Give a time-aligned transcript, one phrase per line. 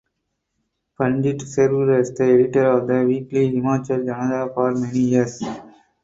[0.97, 5.43] Pandit served as the editor of the weekly "Himachal Janata" for many years.